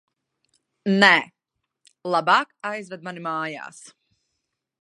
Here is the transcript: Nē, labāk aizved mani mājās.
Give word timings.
Nē, 1.03 1.09
labāk 2.15 2.57
aizved 2.73 3.07
mani 3.09 3.25
mājās. 3.29 3.87